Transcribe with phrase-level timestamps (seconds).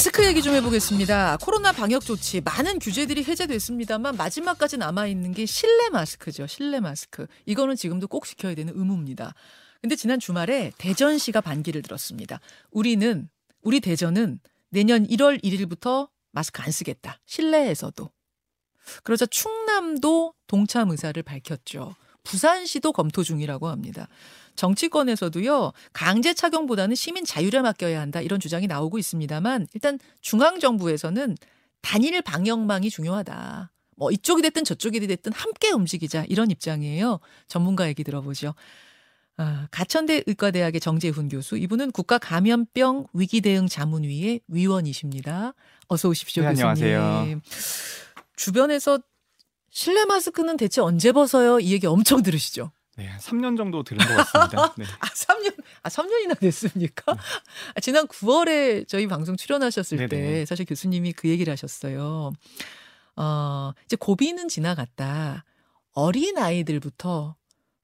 [0.00, 1.36] 마스크 얘기 좀 해보겠습니다.
[1.42, 6.46] 코로나 방역 조치 많은 규제들이 해제됐습니다만 마지막까지 남아 있는 게 실내 마스크죠.
[6.46, 7.26] 실내 마스크.
[7.44, 9.34] 이거는 지금도 꼭 지켜야 되는 의무입니다.
[9.82, 12.40] 근데 지난 주말에 대전시가 반기를 들었습니다.
[12.70, 13.28] 우리는
[13.60, 14.40] 우리 대전은
[14.70, 17.20] 내년 1월 1일부터 마스크 안 쓰겠다.
[17.26, 18.10] 실내에서도.
[19.02, 21.94] 그러자 충남도 동참 의사를 밝혔죠.
[22.24, 24.08] 부산시도 검토 중이라고 합니다.
[24.56, 31.36] 정치권에서도요, 강제 착용보다는 시민 자율에 맡겨야 한다, 이런 주장이 나오고 있습니다만, 일단 중앙 정부에서는
[31.80, 33.70] 단일 방역망이 중요하다.
[33.96, 37.20] 뭐, 이쪽이 됐든 저쪽이 됐든 함께 움직이자, 이런 입장이에요.
[37.48, 38.54] 전문가 얘기 들어보죠.
[39.36, 45.54] 아, 가천대 의과대학의 정재훈 교수, 이분은 국가 감염병 위기 대응 자문위의 위원이십니다.
[45.88, 46.68] 어서 오십시오, 네, 교수님.
[46.68, 47.40] 안녕하세요.
[48.36, 48.98] 주변에서
[49.70, 51.60] 실내 마스크는 대체 언제 벗어요?
[51.60, 52.72] 이 얘기 엄청 들으시죠?
[52.96, 54.74] 네, 한 3년 정도 들은 것 같습니다.
[54.76, 54.84] 네.
[54.98, 57.12] 아, 3년, 아, 3년이나 됐습니까?
[57.74, 60.08] 아, 지난 9월에 저희 방송 출연하셨을 네네.
[60.08, 62.32] 때 사실 교수님이 그 얘기를 하셨어요.
[63.16, 65.44] 어, 이제 고비는 지나갔다.
[65.92, 67.36] 어린 아이들부터,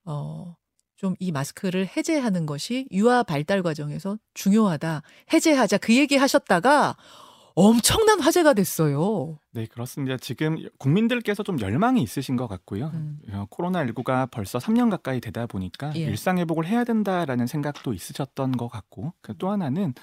[0.04, 0.56] 어,
[0.96, 5.02] 좀 이 마스크를 해제하는 것이 유아 발달 과정에서 중요하다.
[5.32, 5.78] 해제하자.
[5.78, 6.96] 그 얘기 하셨다가
[7.58, 9.38] 엄청난 화제가 됐어요.
[9.52, 10.18] 네, 그렇습니다.
[10.18, 12.90] 지금 국민들께서 좀 열망이 있으신 것 같고요.
[12.92, 13.18] 음.
[13.30, 16.00] 어, 코로나19가 벌써 3년 가까이 되다 보니까 예.
[16.00, 19.94] 일상회복을 해야 된다라는 생각도 있으셨던 것 같고, 그또 하나는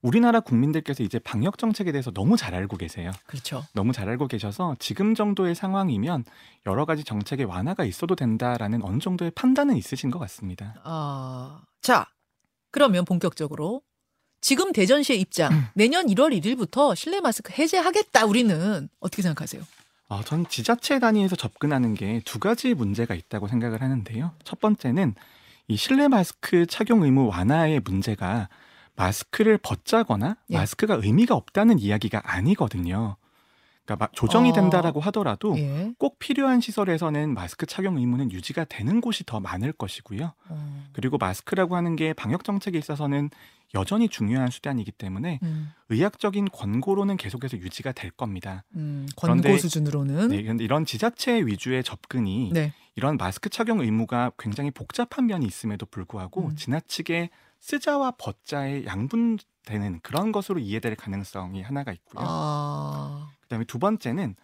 [0.00, 3.12] 우리나라 국민들께서 이제 방역 정책에 대해서 너무 잘 알고 계세요.
[3.26, 3.62] 그렇죠.
[3.74, 6.24] 너무 잘 알고 계셔서 지금 정도의 상황이면
[6.66, 10.74] 여러 가지 정책의 완화가 있어도 된다라는 어느 정도의 판단은 있으신 것 같습니다.
[10.82, 12.08] 아, 자,
[12.72, 13.82] 그러면 본격적으로
[14.42, 15.64] 지금 대전시의 입장 음.
[15.74, 18.26] 내년 1월 1일부터 실내 마스크 해제하겠다.
[18.26, 19.62] 우리는 어떻게 생각하세요?
[20.08, 24.32] 어, 전 지자체 단위에서 접근하는 게 두 가지 문제가 있다고 생각을 하는데요.
[24.44, 25.14] 첫 번째는
[25.68, 28.48] 이 실내 마스크 착용 의무 완화의 문제가
[28.96, 30.56] 마스크를 벗자거나 예.
[30.56, 33.16] 마스크가 의미가 없다는 이야기가 아니거든요.
[33.84, 34.52] 그러니까 마- 조정이 어.
[34.52, 35.92] 된다라고 하더라도 예.
[35.98, 40.32] 꼭 필요한 시설에서는 마스크 착용 의무는 유지가 되는 곳이 더 많을 것이고요.
[40.48, 43.30] 어, 그리고 마스크라고 하는 게 방역 정책에 있어서는
[43.74, 48.64] 여전히 중요한 수단이기 때문에 음, 의학적인 권고로는 계속해서 유지가 될 겁니다.
[48.76, 52.72] 음, 권고 그런데- 수준으로는 네, 그런데 이런 지자체 위주의 접근이 네.
[52.96, 56.56] 이런 마스크 착용 의무가 굉장히 복잡한 면이 있음에도 불구하고 음.
[56.56, 62.24] 지나치게 쓰자와 벗자의 양분되는 그런 것으로 이해될 가능성이 하나가 있고요.
[62.28, 64.34] 아, 그다음에 두 번째는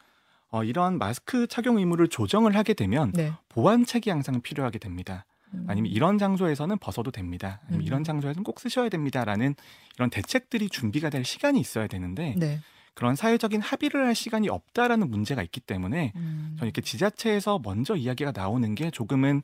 [0.50, 3.32] 어, 이런 마스크 착용 의무를 조정을 하게 되면 네.
[3.48, 5.24] 보완책이 항상 필요하게 됩니다.
[5.54, 7.60] 음, 아니면 이런 장소에서는 벗어도 됩니다.
[7.66, 7.86] 아니면 음.
[7.86, 9.54] 이런 장소에서는 꼭 쓰셔야 됩니다라는
[9.96, 12.60] 이런 대책들이 준비가 될 시간이 있어야 되는데 네.
[12.94, 18.32] 그런 사회적인 합의를 할 시간이 없다라는 문제가 있기 때문에 음, 저는 이렇게 지자체에서 먼저 이야기가
[18.34, 19.42] 나오는 게 조금은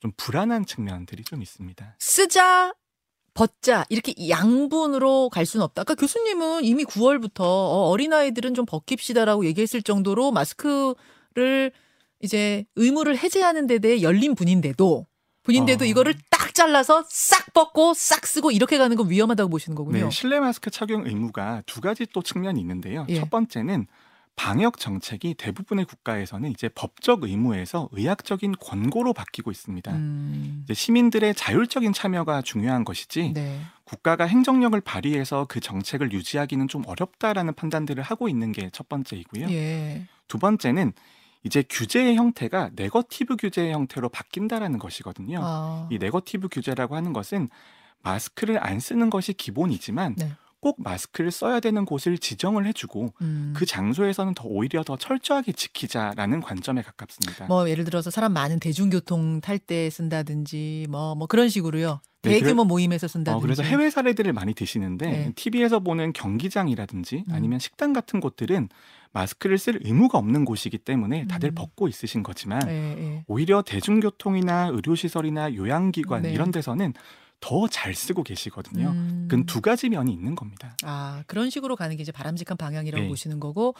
[0.00, 1.94] 좀 불안한 측면들이 좀 있습니다.
[1.98, 2.74] 쓰자
[3.34, 5.82] 벗자 이렇게 양분으로 갈 수는 없다.
[5.82, 11.72] 아까 교수님은 이미 9월부터 어 린 아이들은 좀 벗깁시다라고 얘기했을 정도로 마스크를
[12.20, 15.06] 이제 의무를 해제하는 데 대해 열린 분인데도
[15.44, 15.88] 분인데도 어.
[15.88, 20.04] 이거를 딱 잘라서 싹 벗고 싹 쓰고 이렇게 가는 건 위험하다고 보시는 거군요.
[20.04, 23.06] 네, 실내 마스크 착용 의무가 두 가지 또 측면이 있는데요.
[23.08, 23.16] 예.
[23.16, 23.86] 첫 번째는
[24.34, 29.92] 방역 정책이 대부분의 국가에서는 이제 법적 의무에서 의학적인 권고로 바뀌고 있습니다.
[29.92, 33.60] 음, 시민들의 자율적인 참여가 중요한 것이지 네.
[33.84, 39.48] 국가가 행정력을 발휘해서 그 정책을 유지하기는 좀 어렵다라는 판단들을 하고 있는 게 첫 번째이고요.
[39.50, 40.06] 예.
[40.26, 40.92] 두 번째는
[41.44, 45.40] 이제 규제의 형태가 네거티브 규제의 형태로 바뀐다라는 것이거든요.
[45.42, 47.48] 아, 이 네거티브 규제라고 하는 것은
[48.02, 50.32] 마스크를 안 쓰는 것이 기본이지만 네.
[50.62, 53.52] 꼭 마스크를 써야 되는 곳을 지정을 해주고 음.
[53.54, 57.46] 그 장소에서는 더 오히려 더 철저하게 지키자라는 관점에 가깝습니다.
[57.46, 62.00] 뭐 예를 들어서 사람 많은 대중교통 탈 때 쓴다든지 뭐뭐 그런 식으로요.
[62.22, 63.36] 네, 대규모 모임에서 쓴다든지.
[63.36, 65.32] 어, 그래서 해외 사례들을 많이 드시는데 네.
[65.34, 67.34] TV에서 보는 경기장이라든지 음.
[67.34, 68.68] 아니면 식당 같은 곳들은
[69.12, 71.54] 마스크를 쓸 의무가 없는 곳이기 때문에 다들 음.
[71.56, 73.24] 벗고 있으신 거지만 예, 예.
[73.26, 76.32] 오히려 대중교통이나 의료시설이나 요양기관 네.
[76.32, 76.94] 이런 데서는
[77.42, 78.88] 더 잘 쓰고 계시거든요.
[78.90, 79.26] 음.
[79.28, 80.76] 그건 두 가지 면이 있는 겁니다.
[80.84, 83.08] 아, 그런 식으로 가는 게 이제 바람직한 방향이라고 네.
[83.08, 83.74] 보시는 거고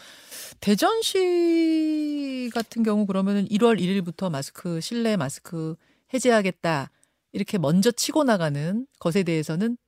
[0.61, 5.77] 대전시 같은 경우 그러면은 1월 1일부터 마스크 실내 마스크
[6.13, 6.91] 해제하겠다.
[7.33, 9.79] 이렇게 먼저 치고 나가는 것에 대해서는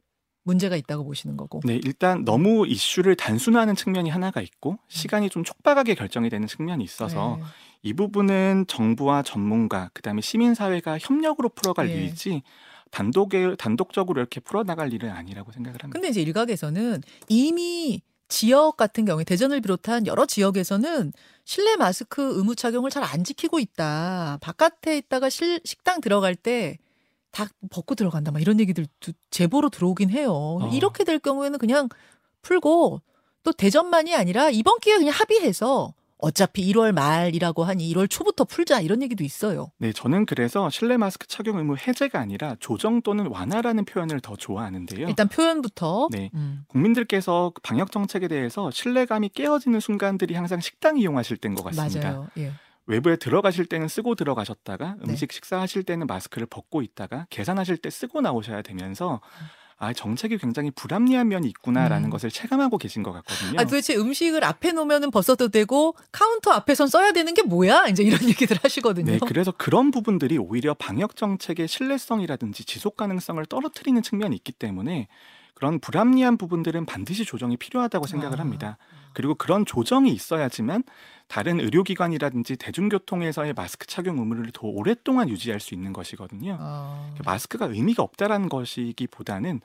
[0.44, 1.60] 문제가 있다고 보시는 거고.
[1.64, 7.38] 네, 일단 너무 이슈를 단순화하는 측면이 하나가 있고 시간이 좀 촉박하게 결정이 되는 측면이 있어서
[7.40, 7.44] 네.
[7.82, 11.94] 이 부분은 정부와 전문가 그다음에 시민 사회가 협력으로 풀어갈 예.
[11.94, 12.42] 일이지
[12.94, 15.92] 단독에 단독적으로 이렇게 풀어나갈 일은 아니라고 생각을 합니다.
[15.92, 21.12] 근데 이제 일각에서는 이미 지역 같은 경우에 대전을 비롯한 여러 지역에서는
[21.44, 24.38] 실내 마스크 의무 착용을 잘 안 지키고 있다.
[24.40, 26.78] 바깥에 있다가 실, 식당 들어갈 때
[27.32, 28.30] 다 벗고 들어간다.
[28.30, 30.30] 막 이런 얘기들 두- 제보로 들어오긴 해요.
[30.32, 30.70] 어.
[30.72, 31.88] 이렇게 될 경우에는 그냥
[32.42, 33.00] 풀고
[33.42, 35.92] 또 대전만이 아니라 이번 기회에 그냥 합의해서
[36.24, 39.70] 어차피 1월 말이라고 하니 1월 초부터 풀자 이런 얘기도 있어요.
[39.76, 45.06] 네, 저는 그래서 실내 마스크 착용 의무 해제가 아니라 조정 또는 완화라는 표현을 더 좋아하는데요.
[45.06, 46.30] 일단 표현부터 네.
[46.32, 46.64] 음.
[46.68, 52.12] 국민들께서 방역 정책에 대해서 신뢰감이 깨어지는 순간들이 항상 식당 이용하실 때인 것 같습니다.
[52.12, 52.28] 맞아요.
[52.38, 52.52] 예.
[52.86, 55.10] 외부에 들어가실 때는 쓰고 들어가셨다가 네.
[55.10, 59.20] 음식 식사하실 때는 마스크를 벗고 있다가 계산하실 때 쓰고 나오셔야 되면서
[59.84, 62.10] 아 정책이 굉장히 불합리한 면이 있구나라는 음.
[62.10, 63.60] 것을 체감하고 계신 것 같거든요.
[63.60, 67.88] 아, 도대체 음식을 앞에 놓으면 벗어도 되고 카운터 앞에선 써야 되는 게 뭐야?
[67.88, 69.12] 이제 이런 얘기들 하시거든요.
[69.12, 75.08] 네, 그래서 그런 부분들이 오히려 방역 정책의 신뢰성이라든지 지속 가능성을 떨어뜨리는 측면이 있기 때문에
[75.54, 78.40] 그런 불합리한 부분들은 반드시 조정이 필요하다고 생각을 아.
[78.42, 78.76] 합니다.
[79.14, 80.82] 그리고 그런 조정이 있어야지만
[81.28, 86.56] 다른 의료기관이라든지 대중교통에서의 마스크 착용 의무를 더 오랫동안 유지할 수 있는 것이거든요.
[86.60, 87.14] 아.
[87.24, 89.60] 마스크가 의미가 없다라는 것이기보다는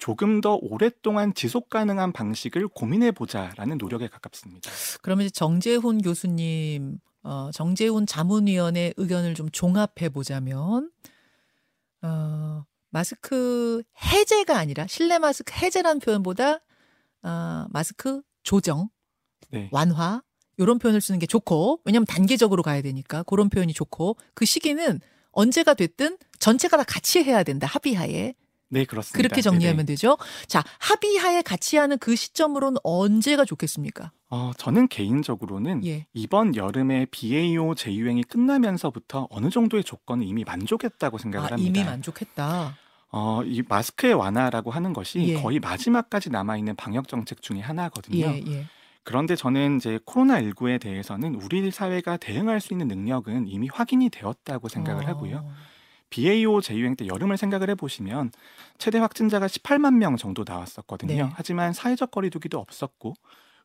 [0.00, 4.70] 조금 더 오랫동안 지속 가능한 방식을 고민해 보자라는 노력에 가깝습니다.
[5.02, 10.90] 그러면 이제 정재훈 교수님, 어, 정재훈 자문위원의 의견을 좀 종합해 보자면,
[12.00, 16.60] 어, 마스크 해제가 아니라 실내 마스크 해제라는 표현보다
[17.22, 18.88] 어, 마스크 조정,
[19.50, 19.68] 네.
[19.72, 20.22] 완화
[20.56, 25.00] 이런 표현을 쓰는 게 좋고 왜냐하면 단계적으로 가야 되니까 그런 표현이 좋고 그 시기는
[25.32, 28.34] 언제가 됐든 전체가 다 같이 해야 된다 합의하에
[28.70, 29.16] 네, 그렇습니다.
[29.16, 29.86] 그렇게 정리하면 네네.
[29.86, 30.16] 되죠.
[30.46, 34.12] 자 합의하에 같이 하는 그 시점으로는 언제가 좋겠습니까?
[34.30, 36.06] 어, 저는 개인적으로는 예.
[36.14, 41.80] 이번 여름에 BAO 재유행이 끝나면서부터 어느 정도의 조건은 이미 만족했다고 생각을 아, 합니다.
[41.80, 42.76] 이미 만족했다.
[43.12, 45.34] 어, 이 마스크의 완화라고 하는 것이 예.
[45.34, 48.26] 거의 마지막까지 남아 있는 방역 정책 중에 하나거든요.
[48.26, 48.66] 예, 예.
[49.02, 54.68] 그런데 저는 이제 코로나 19에 대해서는 우리 사회가 대응할 수 있는 능력은 이미 확인이 되었다고
[54.68, 55.06] 생각을 어.
[55.08, 55.50] 하고요.
[56.10, 58.32] BAO 재유행 때 여름을 생각을 해보시면
[58.78, 61.14] 최대 확진자가 18만 명 정도 나왔었거든요.
[61.26, 61.30] 네.
[61.34, 63.14] 하지만 사회적 거리두기도 없었고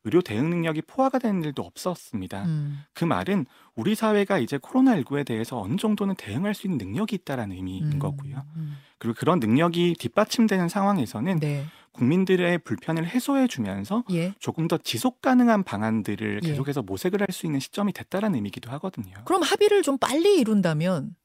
[0.03, 2.45] 의료 대응 능력이 포화가 되는 일도 없었습니다.
[2.45, 2.83] 음.
[2.93, 7.93] 그 말은 우리 사회가 이제 코로나19에 대해서 어느 정도는 대응할 수 있는 능력이 있다라는 의미인
[7.93, 8.43] 음, 거고요.
[8.55, 8.77] 음.
[8.99, 11.65] 그리고 그런 능력이 뒷받침되는 상황에서는 네.
[11.93, 14.35] 국민들의 불편을 해소해 주면서 예.
[14.37, 16.47] 조금 더 지속 가능한 방안들을 예.
[16.49, 19.15] 계속해서 모색을 할 수 있는 시점이 됐다라는 의미이기도 하거든요.
[19.25, 21.15] 그럼 합의를 좀 빨리 이룬다면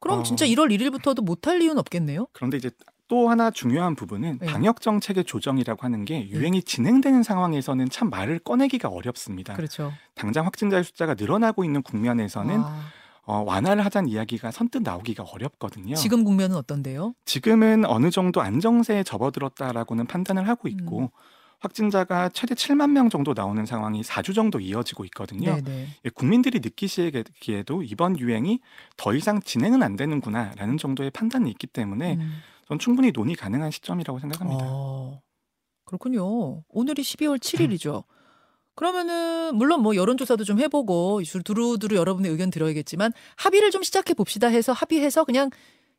[0.00, 0.22] 그럼 어.
[0.22, 2.26] 진짜 1월 1일부터도 못할 이유는 없겠네요.
[2.32, 2.70] 그런데 이제
[3.06, 4.46] 또 하나 중요한 부분은 네.
[4.46, 9.54] 방역 정책의 조정이라고 하는 게 유행이 진행되는 상황에서는 참 말을 꺼내기가 어렵습니다.
[9.54, 9.92] 그렇죠.
[10.14, 12.84] 당장 확진자의 숫자가 늘어나고 있는 국면에서는 아,
[13.24, 15.96] 어, 완화를 하자는 이야기가 선뜻 나오기가 어렵거든요.
[15.96, 17.14] 지금 국면은 어떤데요?
[17.24, 21.08] 지금은 어느 정도 안정세에 접어들었다라고는 판단을 하고 있고 음.
[21.60, 25.56] 확진자가 최대 7만 명 정도 나오는 상황이 4주 정도 이어지고 있거든요.
[25.56, 25.86] 네네.
[26.04, 28.60] 예, 국민들이 느끼시기에도 이번 유행이
[28.96, 32.38] 더 이상 진행은 안 되는구나라는 정도의 판단이 있기 때문에 음.
[32.66, 34.64] 전 충분히 논의 가능한 시점이라고 생각합니다.
[34.66, 35.20] 어,
[35.84, 36.62] 그렇군요.
[36.68, 38.04] 오늘이 12월 7일이죠.
[38.74, 44.46] 그러면은 물론 뭐 여론조사도 좀 해보고 주- 두루두루 여러분의 의견 들어야겠지만 합의를 좀 시작해 봅시다
[44.46, 45.50] 해서 합의해서 그냥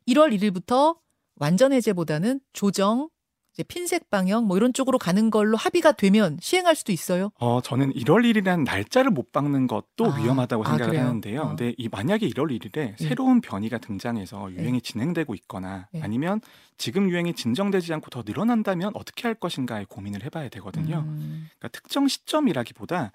[0.07, 0.97] 1월 1일부터
[1.35, 3.09] 완전 해제보다는 조정,
[3.53, 7.31] 이제 핀셋 방역 뭐 이런 쪽으로 가는 걸로 합의가 되면 시행할 수도 있어요.
[7.39, 11.05] 어, 저는 1월 1일이라는 날짜를 못 박는 것도 아, 위험하다고 아, 생각을 그래요?
[11.05, 11.41] 하는데요.
[11.41, 11.47] 어.
[11.49, 12.95] 근데 이 만약에 1월 1일에 예.
[12.97, 16.01] 새로운 변이가 등장해서 유행이 진행되고 있거나 예.
[16.01, 16.39] 아니면
[16.77, 20.99] 지금 유행이 진정되지 않고 더 늘어난다면 어떻게 할 것인가에 고민을 해봐야 되거든요.
[21.05, 23.11] 음, 그러니까 특정 시점이라기보다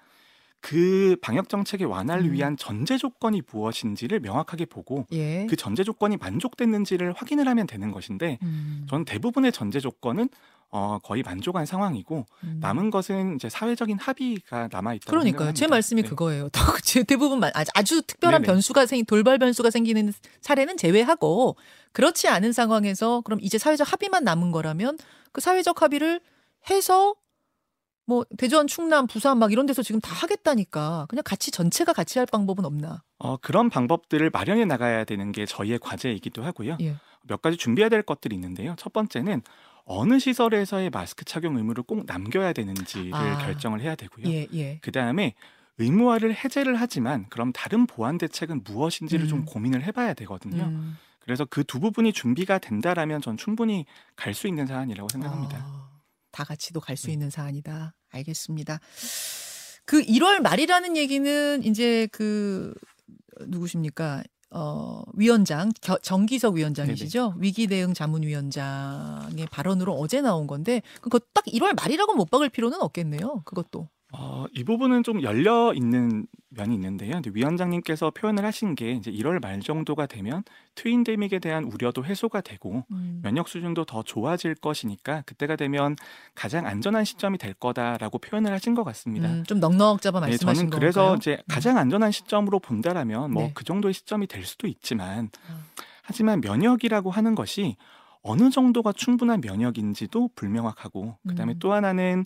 [0.59, 2.31] 그 방역 정책의 완화를 음.
[2.33, 5.45] 위한 전제 조건이 무엇인지를 명확하게 보고 예.
[5.49, 10.29] 그 전제 조건이 만족됐는지를 확인을 하면 되는 것인데 음, 저는 대부분의 전제 조건은
[10.69, 12.57] 어, 거의 만족한 상황이고 음.
[12.59, 15.53] 남은 것은 이제 사회적인 합의가 남아 있다고 그러니까요.
[15.53, 15.65] 제.
[15.65, 16.09] 말씀이 네.
[16.09, 16.49] 그거예요.
[16.83, 18.51] 제 대부분 마- 아주- 아주 특별한 네네.
[18.51, 20.11] 변수가 생 돌발 변수가 생기는
[20.41, 21.55] 사례는 제외하고
[21.93, 24.97] 그렇지 않은 상황에서 그럼 이제 사회적 합의만 남은 거라면
[25.31, 26.19] 그 사회적 합의를
[26.69, 27.15] 해서
[28.07, 32.25] 뭐 대전, 충남, 부산 막 이런 데서 지금 다 하겠다니까 그냥 같이 전체가 같이 할
[32.25, 33.03] 방법은 없나?
[33.19, 36.77] 어, 그런 방법들을 마련해 나가야 되는 게 저희의 과제이기도 하고요.
[36.81, 36.95] 예.
[37.23, 38.75] 몇 가지 준비해야 될 것들이 있는데요.
[38.77, 39.41] 첫 번째는
[39.83, 43.37] 어느 시설에서의 마스크 착용 의무를 꼭 남겨야 되는지를 아.
[43.39, 44.25] 결정을 해야 되고요.
[44.29, 44.79] 예, 예.
[44.81, 45.33] 그 다음에
[45.77, 49.29] 의무화를 해제를 하지만 그럼 다른 보완 대책은 무엇인지를 음.
[49.29, 50.63] 좀 고민을 해봐야 되거든요.
[50.63, 50.97] 음.
[51.19, 53.85] 그래서 그 두 부분이 준비가 된다라면 전 충분히
[54.15, 55.57] 갈 수 있는 사안이라고 생각합니다.
[55.59, 55.89] 아,
[56.31, 57.13] 다 같이도 갈수 네.
[57.13, 57.93] 있는 사안이다.
[58.11, 58.79] 알겠습니다.
[59.85, 62.73] 그 1월 말이라는 얘기는 이제 그
[63.45, 64.23] 누구십니까?
[64.49, 67.35] 어, 위원장 겨- 정기석 위원장이시죠?
[67.37, 73.41] 위기 대응 자문위원장의 발언으로 어제 나온 건데 그거 딱 1월 말이라고 못 박을 필요는 없겠네요.
[73.45, 73.89] 그것도.
[74.13, 77.19] 어, 이 부분은 좀 열려 있는 면이 있는데요.
[77.29, 80.43] 위원장님께서 표현을 하신 게 이제 1월 말 정도가 되면
[80.75, 83.19] 트윈데믹에 대한 우려도 해소가 되고 음.
[83.21, 85.97] 면역 수준도 더 좋아질 것이니까 그때가 되면
[86.35, 89.27] 가장 안전한 시점이 될 거다라고 표현을 하신 것 같습니다.
[89.27, 90.79] 음, 좀 넉넉 잡아 네, 말씀하신 저는 건가요?
[90.79, 93.51] 그래서 이제 가장 안전한 시점으로 본다라면 뭐 네.
[93.53, 95.59] 그 정도의 시점이 될 수도 있지만 아.
[96.01, 97.75] 하지만 면역이라고 하는 것이
[98.21, 101.59] 어느 정도가 충분한 면역인지도 불명확하고 그다음에 음.
[101.59, 102.25] 또 하나는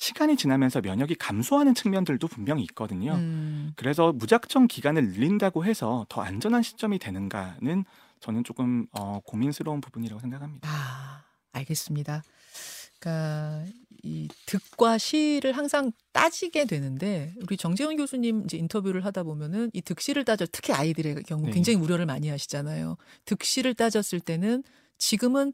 [0.00, 3.12] 시간이 지나면서 면역이 감소하는 측면들도 분명히 있거든요.
[3.16, 3.72] 음.
[3.76, 7.84] 그래서 무작정 기간을 늘린다고 해서 더 안전한 시점이 되는가는
[8.20, 10.66] 저는 조금 어, 고민스러운 부분이라고 생각합니다.
[10.66, 12.22] 아, 알겠습니다.
[12.98, 13.66] 그러니까
[14.02, 20.24] 이 득과 시를 항상 따지게 되는데 우리 정재훈 교수님 이제 인터뷰를 하다 보면은 이 득시를
[20.24, 21.52] 따져 특히 아이들의 경우 네.
[21.52, 22.96] 굉장히 우려를 많이 하시잖아요.
[23.26, 24.64] 득시를 따졌을 때는
[24.96, 25.52] 지금은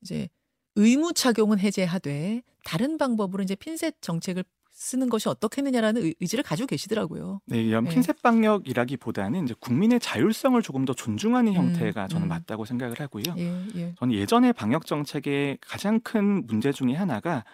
[0.00, 0.30] 이제
[0.78, 7.40] 의무 착용은 해제하되 다른 방법으로 이제 핀셋 정책을 쓰는 것이 어떻겠느냐라는 의- 의지를 가지고 계시더라고요.
[7.46, 7.90] 네, 이런 네.
[7.90, 12.28] 핀셋 방역이라기보다는 이제 국민의 자율성을 조금 더 존중하는 형태가 저는 음.
[12.28, 13.24] 맞다고 생각을 하고요.
[13.38, 13.94] 예, 예.
[13.98, 17.44] 저는 예전의 방역 정책의 가장 큰 문제 중에 하나가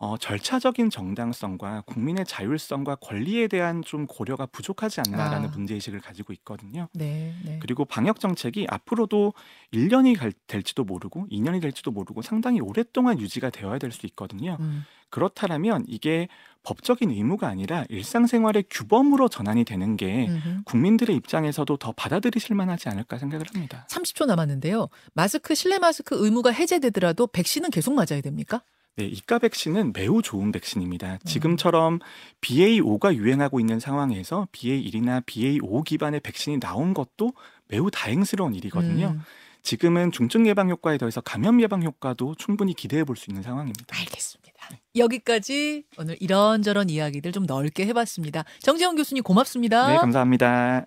[0.00, 5.52] 어, 절차적인 정당성과 국민의 자율성과 권리에 대한 좀 고려가 부족하지 않나라는 아.
[5.52, 6.88] 문제의식을 가지고 있거든요.
[6.94, 7.58] 네, 네.
[7.60, 9.34] 그리고 방역 정책이 앞으로도
[9.74, 14.56] 1년이 갈, 될지도 모르고 2년이 될지도 모르고 상당히 오랫동안 유지가 되어야 될 수 있거든요.
[14.60, 14.84] 음.
[15.10, 16.28] 그렇다면 이게
[16.62, 20.28] 법적인 의무가 아니라 일상생활의 규범으로 전환이 되는 게.
[20.66, 23.86] 국민들의 입장에서도 더 받아들이실 만하지 않을까 생각을 합니다.
[23.90, 24.88] 30초 남았는데요.
[25.14, 28.62] 마스크 실내 마스크 의무가 해제되더라도 백신은 계속 맞아야 됩니까?
[28.98, 31.18] 네, 이가 백신은 매우 좋은 백신입니다.
[31.24, 32.00] 지금처럼
[32.40, 37.32] BA5가 유행하고 있는 상황에서 BA1이나 BA5 기반의 백신이 나온 것도
[37.68, 39.06] 매우 다행스러운 일이거든요.
[39.14, 39.20] 음,
[39.62, 43.96] 지금은 중증 예방 효과에 더해서 감염 예방 효과도 충분히 기대해 볼 수 있는 상황입니다.
[43.96, 44.48] 알겠습니다.
[44.96, 48.42] 여기까지 오늘 이런저런 이야기들 좀 넓게 해봤습니다.
[48.62, 49.92] 정재훈 교수님 고맙습니다.
[49.92, 50.86] 네, 감사합니다.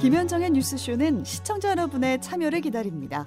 [0.00, 3.26] 김현정의 뉴스쇼는 시청자 여러분의 참여를 기다립니다.